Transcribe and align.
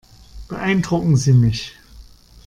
Beeindrucken 0.47 1.15
Sie 1.15 1.31
mich. 1.31 1.73